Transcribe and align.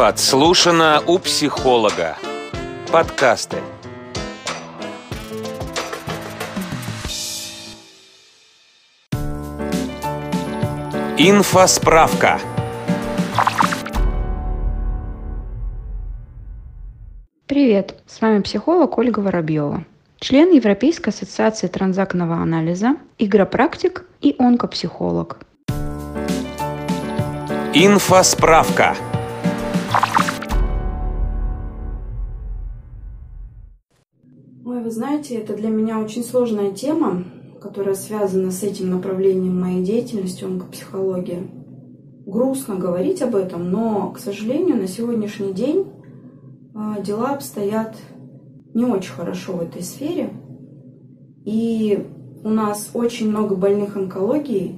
Подслушано 0.00 1.02
у 1.06 1.18
психолога. 1.18 2.16
Подкасты. 2.90 3.58
Инфосправка. 11.18 12.40
Привет, 17.46 18.02
с 18.06 18.22
вами 18.22 18.40
психолог 18.40 18.96
Ольга 18.96 19.20
Воробьева, 19.20 19.84
член 20.18 20.50
Европейской 20.50 21.10
ассоциации 21.10 21.66
транзактного 21.66 22.36
анализа, 22.36 22.96
игропрактик 23.18 24.06
и 24.22 24.34
онкопсихолог. 24.38 25.40
Инфосправка. 27.74 28.96
Вы 34.90 34.94
знаете, 34.94 35.36
это 35.36 35.54
для 35.54 35.68
меня 35.68 36.00
очень 36.00 36.24
сложная 36.24 36.72
тема, 36.72 37.22
которая 37.62 37.94
связана 37.94 38.50
с 38.50 38.64
этим 38.64 38.90
направлением 38.90 39.60
моей 39.60 39.84
деятельности, 39.84 40.42
онкопсихология. 40.42 41.44
Грустно 42.26 42.74
говорить 42.74 43.22
об 43.22 43.36
этом, 43.36 43.70
но, 43.70 44.10
к 44.10 44.18
сожалению, 44.18 44.78
на 44.78 44.88
сегодняшний 44.88 45.52
день 45.52 45.86
а, 46.74 47.00
дела 47.00 47.34
обстоят 47.34 47.94
не 48.74 48.84
очень 48.84 49.12
хорошо 49.12 49.52
в 49.52 49.62
этой 49.62 49.84
сфере. 49.84 50.30
И 51.44 52.04
у 52.42 52.48
нас 52.48 52.90
очень 52.92 53.30
много 53.30 53.54
больных 53.54 53.96
онкологией, 53.96 54.74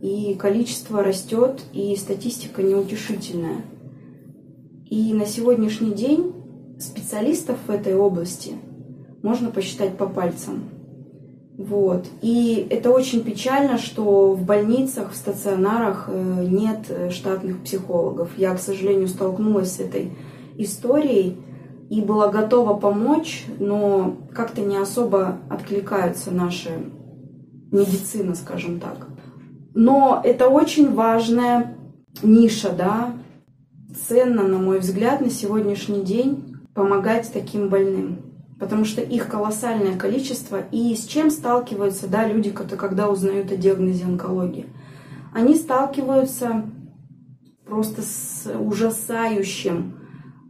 и 0.00 0.34
количество 0.36 1.02
растет, 1.02 1.60
и 1.74 1.94
статистика 1.96 2.62
неутешительная. 2.62 3.58
И 4.88 5.12
на 5.12 5.26
сегодняшний 5.26 5.92
день 5.92 6.32
специалистов 6.78 7.58
в 7.66 7.70
этой 7.70 7.94
области 7.94 8.54
можно 9.24 9.50
посчитать 9.50 9.96
по 9.96 10.06
пальцам. 10.06 10.64
Вот. 11.56 12.04
И 12.20 12.66
это 12.68 12.90
очень 12.90 13.24
печально, 13.24 13.78
что 13.78 14.32
в 14.32 14.44
больницах, 14.44 15.12
в 15.12 15.16
стационарах 15.16 16.08
э, 16.08 16.46
нет 16.46 16.80
э, 16.90 17.10
штатных 17.10 17.62
психологов. 17.62 18.36
Я, 18.36 18.54
к 18.54 18.60
сожалению, 18.60 19.08
столкнулась 19.08 19.72
с 19.72 19.80
этой 19.80 20.12
историей 20.58 21.38
и 21.88 22.02
была 22.02 22.28
готова 22.28 22.74
помочь, 22.74 23.46
но 23.58 24.14
как-то 24.34 24.60
не 24.60 24.76
особо 24.76 25.38
откликаются 25.48 26.30
наши 26.30 26.70
медицина, 27.72 28.34
скажем 28.34 28.78
так. 28.78 29.08
Но 29.74 30.20
это 30.22 30.48
очень 30.48 30.92
важная 30.92 31.78
ниша, 32.22 32.74
да, 32.76 33.14
ценно, 34.06 34.42
на 34.42 34.58
мой 34.58 34.80
взгляд, 34.80 35.22
на 35.22 35.30
сегодняшний 35.30 36.02
день 36.02 36.56
помогать 36.74 37.30
таким 37.32 37.70
больным 37.70 38.23
потому 38.58 38.84
что 38.84 39.00
их 39.00 39.28
колоссальное 39.28 39.96
количество. 39.96 40.62
И 40.70 40.94
с 40.94 41.06
чем 41.06 41.30
сталкиваются 41.30 42.06
да, 42.08 42.26
люди, 42.26 42.50
когда 42.50 43.08
узнают 43.08 43.50
о 43.50 43.56
диагнозе 43.56 44.04
онкологии? 44.04 44.66
Они 45.32 45.54
сталкиваются 45.54 46.64
просто 47.66 48.02
с 48.02 48.48
ужасающим, 48.58 49.98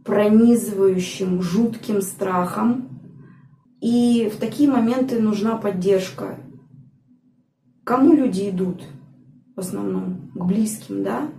пронизывающим, 0.03 1.41
жутким 1.41 2.01
страхом. 2.01 2.89
И 3.81 4.31
в 4.33 4.39
такие 4.39 4.69
моменты 4.69 5.19
нужна 5.19 5.57
поддержка. 5.57 6.37
Кому 7.83 8.13
люди 8.13 8.49
идут? 8.49 8.83
В 9.55 9.59
основном 9.59 10.31
к 10.33 10.45
близким, 10.45 11.03
да? 11.03 11.29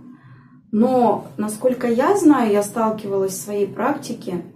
Но, 0.71 1.27
насколько 1.37 1.87
я 1.87 2.17
знаю, 2.17 2.51
я 2.51 2.63
сталкивалась 2.63 3.33
в 3.33 3.41
своей 3.41 3.67
практике– 3.67 4.43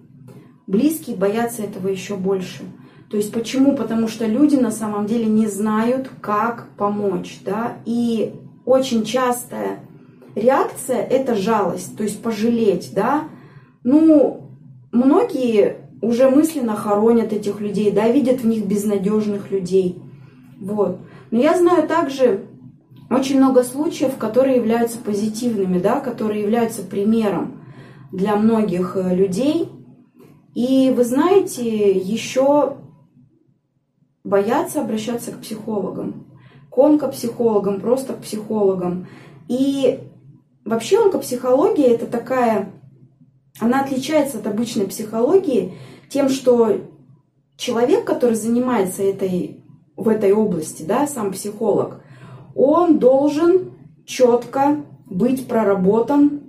Близкие 0.67 1.15
боятся 1.15 1.63
этого 1.63 1.87
еще 1.87 2.15
больше. 2.15 2.63
То 3.09 3.17
есть 3.17 3.33
почему? 3.33 3.75
Потому 3.75 4.07
что 4.07 4.25
люди 4.25 4.55
на 4.55 4.71
самом 4.71 5.05
деле 5.05 5.25
не 5.25 5.47
знают, 5.47 6.09
как 6.21 6.69
помочь. 6.77 7.39
Да? 7.43 7.77
И 7.85 8.33
очень 8.65 9.03
частая 9.03 9.79
реакция– 10.35 10.97
это 11.09 11.35
жалость, 11.35 11.97
то 11.97 12.03
есть 12.03 12.21
пожалеть. 12.21 12.93
Да? 12.95 13.25
Ну, 13.83 14.49
многие 14.93 15.89
уже 16.01 16.29
мысленно 16.29 16.75
хоронят 16.75 17.33
этих 17.33 17.59
людей, 17.59 17.91
да, 17.91 18.07
видят 18.07 18.41
в 18.41 18.47
них 18.47 18.65
безнадежных 18.65 19.51
людей. 19.51 20.01
Вот. 20.59 20.99
Но 21.31 21.39
я 21.39 21.57
знаю 21.57 21.87
также 21.87 22.45
очень 23.09 23.37
много 23.37 23.63
случаев, 23.63 24.15
которые 24.17 24.55
являются 24.55 24.97
позитивными, 24.97 25.79
да, 25.79 25.99
которые 25.99 26.41
являются 26.41 26.81
примером 26.81 27.61
для 28.11 28.35
многих 28.37 28.95
э, 28.95 29.13
людей– 29.15 29.67
и 30.53 30.93
вы 30.95 31.03
знаете, 31.03 31.91
еще 31.91 32.77
боятся 34.23 34.81
обращаться 34.81 35.31
к 35.31 35.39
психологам, 35.39 36.25
к 36.69 36.77
онкопсихологам, 36.77 37.79
просто 37.79 38.13
к 38.13 38.21
психологам. 38.21 39.07
И 39.47 39.99
вообще 40.65 41.03
онкопсихология 41.03 41.87
это 41.87 42.05
такая, 42.05 42.71
она 43.59 43.81
отличается 43.81 44.39
от 44.39 44.47
обычной 44.47 44.87
психологии 44.87 45.73
тем, 46.09 46.29
что 46.29 46.81
человек, 47.55 48.05
который 48.05 48.35
занимается 48.35 49.03
этой, 49.03 49.63
в 49.95 50.07
этой 50.09 50.33
области, 50.33 50.83
да, 50.83 51.07
сам 51.07 51.31
психолог, 51.31 52.01
он 52.55 52.99
должен 52.99 53.71
четко 54.05 54.83
быть 55.05 55.47
проработан 55.47 56.41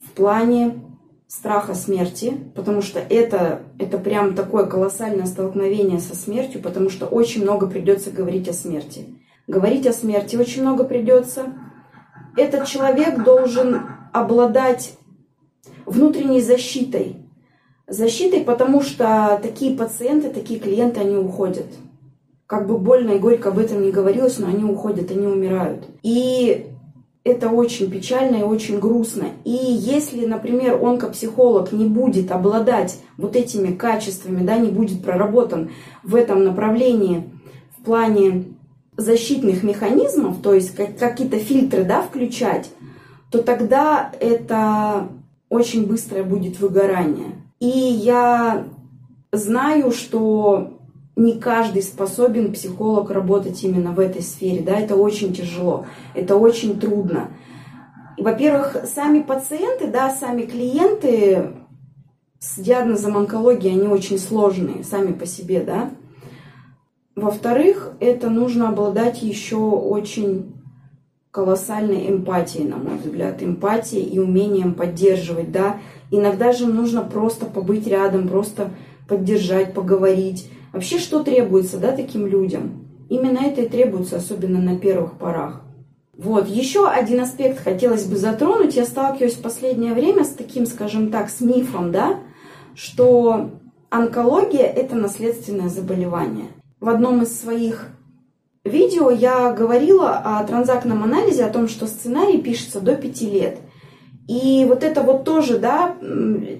в 0.00 0.10
плане 0.10 0.80
страха 1.26 1.74
смерти, 1.74 2.34
потому 2.54 2.82
что 2.82 3.00
это, 3.00 3.62
это 3.78 3.98
прям 3.98 4.34
такое 4.34 4.66
колоссальное 4.66 5.26
столкновение 5.26 6.00
со 6.00 6.14
смертью, 6.14 6.60
потому 6.62 6.90
что 6.90 7.06
очень 7.06 7.42
много 7.42 7.66
придется 7.66 8.10
говорить 8.10 8.48
о 8.48 8.52
смерти. 8.52 9.06
Говорить 9.46 9.86
о 9.86 9.92
смерти 9.92 10.36
очень 10.36 10.62
много 10.62 10.84
придется. 10.84 11.54
Этот 12.36 12.66
человек 12.66 13.22
должен 13.22 13.82
обладать 14.12 14.96
внутренней 15.86 16.40
защитой. 16.40 17.16
Защитой, 17.86 18.40
потому 18.40 18.80
что 18.80 19.38
такие 19.42 19.76
пациенты, 19.76 20.30
такие 20.30 20.58
клиенты, 20.58 21.00
они 21.00 21.16
уходят. 21.16 21.66
Как 22.46 22.66
бы 22.66 22.78
больно 22.78 23.12
и 23.12 23.18
горько 23.18 23.50
об 23.50 23.58
этом 23.58 23.82
не 23.82 23.90
говорилось, 23.90 24.38
но 24.38 24.46
они 24.46 24.64
уходят, 24.64 25.10
они 25.10 25.26
умирают. 25.26 25.84
И 26.02 26.73
это 27.24 27.48
очень 27.48 27.90
печально 27.90 28.36
и 28.36 28.42
очень 28.42 28.78
грустно. 28.78 29.28
И 29.44 29.50
если, 29.50 30.26
например, 30.26 30.78
онкопсихолог 30.82 31.72
не 31.72 31.86
будет 31.86 32.30
обладать 32.30 32.98
вот 33.16 33.34
этими 33.34 33.74
качествами, 33.74 34.44
да, 34.44 34.58
не 34.58 34.68
будет 34.68 35.02
проработан 35.02 35.70
в 36.02 36.14
этом 36.14 36.44
направлении 36.44 37.24
в 37.78 37.84
плане 37.84 38.44
защитных 38.96 39.62
механизмов, 39.62 40.40
то 40.42 40.52
есть 40.54 40.74
какие-то 40.74 41.38
фильтры 41.38 41.84
да, 41.84 42.02
включать, 42.02 42.70
то 43.30 43.42
тогда 43.42 44.12
это 44.20 45.08
очень 45.48 45.86
быстрое 45.86 46.24
будет 46.24 46.60
выгорание. 46.60 47.42
И 47.58 47.68
я 47.68 48.64
знаю, 49.32 49.92
что 49.92 50.78
не 51.16 51.38
каждый 51.38 51.82
способен 51.82 52.52
психолог 52.52 53.10
работать 53.10 53.62
именно 53.62 53.92
в 53.92 54.00
этой 54.00 54.22
сфере, 54.22 54.62
да, 54.62 54.78
это 54.78 54.96
очень 54.96 55.32
тяжело, 55.32 55.86
это 56.14 56.36
очень 56.36 56.80
трудно. 56.80 57.30
Во-первых, 58.18 58.76
сами 58.92 59.20
пациенты, 59.20 59.88
да, 59.88 60.10
сами 60.10 60.42
клиенты 60.42 61.52
с 62.38 62.58
диагнозом 62.58 63.16
онкологии, 63.16 63.70
они 63.70 63.88
очень 63.88 64.18
сложные 64.18 64.84
сами 64.84 65.12
по 65.12 65.26
себе, 65.26 65.60
да. 65.60 65.90
Во-вторых, 67.16 67.92
это 68.00 68.28
нужно 68.28 68.68
обладать 68.68 69.22
еще 69.22 69.56
очень 69.56 70.52
колоссальной 71.30 72.10
эмпатией, 72.10 72.68
на 72.68 72.76
мой 72.76 72.98
взгляд, 72.98 73.42
эмпатией 73.42 74.04
и 74.04 74.18
умением 74.18 74.74
поддерживать, 74.74 75.50
да. 75.50 75.78
Иногда 76.10 76.52
же 76.52 76.66
нужно 76.66 77.02
просто 77.02 77.46
побыть 77.46 77.86
рядом, 77.86 78.28
просто 78.28 78.70
поддержать, 79.08 79.74
поговорить, 79.74 80.48
Вообще, 80.74 80.98
что 80.98 81.22
требуется 81.22 81.78
да, 81.78 81.92
таким 81.92 82.26
людям? 82.26 82.88
Именно 83.08 83.38
это 83.38 83.62
и 83.62 83.68
требуется, 83.68 84.16
особенно 84.16 84.60
на 84.60 84.76
первых 84.76 85.12
порах. 85.12 85.62
Вот, 86.16 86.48
еще 86.48 86.88
один 86.88 87.20
аспект 87.20 87.62
хотелось 87.62 88.04
бы 88.04 88.16
затронуть. 88.16 88.74
Я 88.74 88.84
сталкиваюсь 88.84 89.34
в 89.34 89.42
последнее 89.42 89.94
время 89.94 90.24
с 90.24 90.30
таким, 90.30 90.66
скажем 90.66 91.12
так, 91.12 91.30
с 91.30 91.40
мифом, 91.40 91.92
да, 91.92 92.18
что 92.74 93.50
онкология– 93.88 94.64
это 94.76 94.96
наследственное 94.96 95.68
заболевание. 95.68 96.48
В 96.80 96.88
одном 96.88 97.22
из 97.22 97.40
своих 97.40 97.90
видео 98.64 99.10
я 99.10 99.52
говорила 99.52 100.16
о 100.16 100.42
транзактном 100.44 101.04
анализе, 101.04 101.44
о 101.44 101.52
том, 101.52 101.68
что 101.68 101.86
сценарий 101.86 102.42
пишется 102.42 102.80
до 102.80 102.96
5 102.96 103.22
лет– 103.22 103.58
и 104.26 104.64
вот 104.66 104.82
это 104.82 105.02
вот 105.02 105.24
тоже, 105.24 105.58
да, 105.58 105.96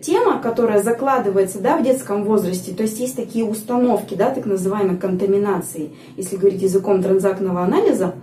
тема, 0.03 0.39
которая 0.39 0.83
закладывается, 0.83 1.61
да, 1.61 1.79
в 1.79 1.83
детском 1.83 2.25
возрасте, 2.25 2.73
то 2.73 2.83
есть 2.83 3.01
есть 3.01 3.17
такие 3.17 3.45
установки, 3.45 4.15
да, 4.15 4.31
так 4.31 4.45
называемой 4.45 4.99
контаминации, 4.99 5.93
если 6.17 6.37
говорить 6.37 6.61
языком 6.61 7.03
транзактного 7.03 7.63
анализа, 7.63 8.15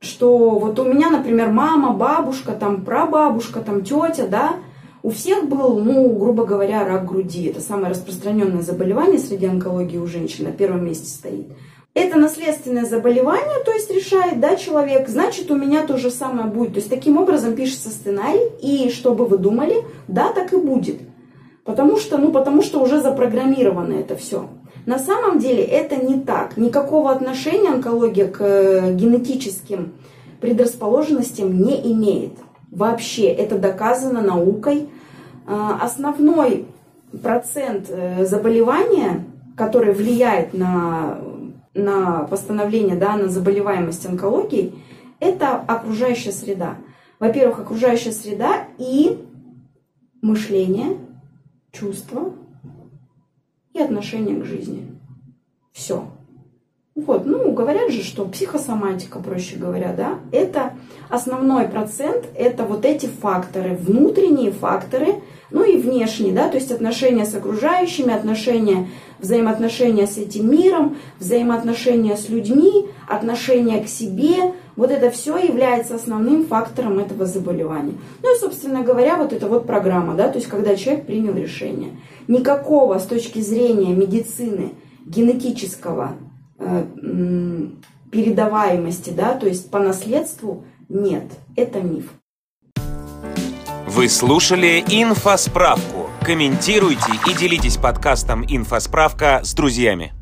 что 0.00 0.58
вот 0.58 0.78
у 0.80 0.84
меня, 0.84 1.10
например, 1.10 1.50
мама, 1.50 1.92
бабушка, 1.92 2.52
там, 2.52 2.84
прабабушка, 2.84 3.60
там, 3.60 3.82
тетя, 3.82 4.26
да, 4.26 4.56
у 5.02 5.10
всех 5.10 5.48
был, 5.48 5.78
ну, 5.78 6.08
грубо 6.16 6.44
говоря, 6.44 6.84
рак 6.84 7.06
груди. 7.06 7.44
Это 7.44 7.60
самое 7.60 7.90
распространенное 7.90 8.62
заболевание 8.62 9.20
среди 9.20 9.46
онкологии 9.46 9.98
у 9.98 10.06
женщин, 10.08 10.46
на 10.46 10.50
первом 10.50 10.84
месте 10.84 11.06
стоит. 11.06 11.46
Это 11.96 12.18
наследственное 12.18 12.84
заболевание, 12.84 13.64
то 13.64 13.72
есть 13.72 13.90
решает, 13.90 14.38
да, 14.38 14.56
человек, 14.56 15.08
значит, 15.08 15.50
у 15.50 15.56
меня 15.56 15.86
то 15.86 15.96
же 15.96 16.10
самое 16.10 16.46
будет. 16.46 16.74
То 16.74 16.80
есть 16.80 16.90
таким 16.90 17.16
образом 17.16 17.56
пишется 17.56 17.88
сценарий, 17.88 18.50
и 18.60 18.90
чтобы 18.90 19.24
вы 19.24 19.38
думали, 19.38 19.82
да, 20.06 20.30
так 20.34 20.52
и 20.52 20.58
будет. 20.58 20.98
Потому 21.64 21.96
что, 21.96 22.18
ну, 22.18 22.32
потому 22.32 22.60
что 22.60 22.82
уже 22.82 23.00
запрограммировано 23.00 23.94
это 23.94 24.14
все. 24.14 24.46
На 24.84 24.98
самом 24.98 25.38
деле 25.38 25.62
это 25.62 25.96
не 25.96 26.20
так. 26.20 26.58
Никакого 26.58 27.10
отношения 27.10 27.70
онкология 27.70 28.28
к 28.28 28.42
э, 28.42 28.92
генетическим 28.92 29.94
предрасположенностям 30.42 31.58
не 31.58 31.80
имеет. 31.94 32.34
Вообще 32.70 33.28
это 33.28 33.58
доказано 33.58 34.20
наукой. 34.20 34.90
А, 35.46 35.78
основной 35.80 36.66
процент 37.22 37.86
э, 37.88 38.26
заболевания, 38.26 39.24
который 39.56 39.94
влияет 39.94 40.52
на, 40.52 41.20
на 41.76 42.24
постановление, 42.24 42.96
да, 42.96 43.16
на 43.16 43.28
заболеваемость 43.28 44.06
онкологией, 44.06 44.74
это 45.20 45.56
окружающая 45.56 46.32
среда. 46.32 46.76
Во-первых, 47.18 47.60
окружающая 47.60 48.12
среда 48.12 48.66
и 48.78 49.24
мышление, 50.22 50.98
чувства 51.72 52.34
и 53.72 53.80
отношение 53.80 54.40
к 54.40 54.44
жизни. 54.44 54.98
Все. 55.72 56.08
Вот, 56.96 57.26
ну, 57.26 57.52
говорят 57.52 57.90
же, 57.90 58.02
что 58.02 58.24
психосоматика, 58.24 59.18
проще 59.18 59.56
говоря, 59.56 59.92
да, 59.94 60.18
это 60.32 60.72
основной 61.10 61.68
процент, 61.68 62.24
это 62.34 62.64
вот 62.64 62.86
эти 62.86 63.04
факторы, 63.04 63.76
внутренние 63.76 64.50
факторы, 64.50 65.16
ну 65.50 65.62
и 65.62 65.76
внешние, 65.76 66.32
да, 66.32 66.48
то 66.48 66.56
есть 66.56 66.72
отношения 66.72 67.26
с 67.26 67.34
окружающими, 67.34 68.14
отношения, 68.14 68.88
взаимоотношения 69.18 70.06
с 70.06 70.16
этим 70.16 70.50
миром, 70.50 70.96
взаимоотношения 71.20 72.16
с 72.16 72.30
людьми, 72.30 72.88
отношения 73.06 73.84
к 73.84 73.88
себе, 73.88 74.54
вот 74.74 74.90
это 74.90 75.10
все 75.10 75.36
является 75.36 75.96
основным 75.96 76.46
фактором 76.46 76.98
этого 76.98 77.26
заболевания. 77.26 77.92
Ну 78.22 78.34
и, 78.34 78.40
собственно 78.40 78.82
говоря, 78.82 79.16
вот 79.16 79.34
это 79.34 79.48
вот 79.48 79.66
программа, 79.66 80.14
да, 80.14 80.28
то 80.28 80.38
есть 80.38 80.48
когда 80.48 80.74
человек 80.76 81.04
принял 81.04 81.34
решение. 81.34 81.90
Никакого 82.26 82.98
с 82.98 83.04
точки 83.04 83.40
зрения 83.40 83.92
медицины 83.92 84.72
генетического 85.04 86.16
передаваемости, 88.10 89.10
да, 89.10 89.34
то 89.34 89.46
есть 89.46 89.70
по 89.70 89.78
наследству 89.78 90.64
нет, 90.88 91.24
это 91.56 91.80
миф. 91.80 92.12
Вы 93.86 94.08
слушали 94.08 94.84
«Инфосправку». 94.88 96.10
Комментируйте 96.22 97.12
и 97.28 97.34
делитесь 97.34 97.76
подкастом 97.76 98.44
«Инфосправка» 98.48 99.40
с 99.42 99.54
друзьями. 99.54 100.12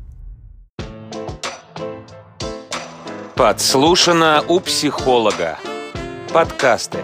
Подслушано 3.35 4.43
у 4.47 4.59
психолога. 4.61 5.57
Подкасты. 6.31 6.99